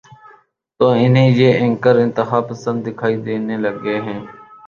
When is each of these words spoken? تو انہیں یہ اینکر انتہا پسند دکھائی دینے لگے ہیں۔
تو 0.79 0.85
انہیں 1.03 1.29
یہ 1.31 1.49
اینکر 1.61 1.95
انتہا 2.03 2.39
پسند 2.49 2.77
دکھائی 2.87 3.15
دینے 3.25 3.55
لگے 3.65 3.97
ہیں۔ 4.05 4.19